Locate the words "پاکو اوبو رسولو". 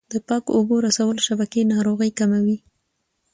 0.27-1.21